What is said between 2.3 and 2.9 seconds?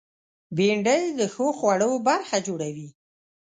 جوړوي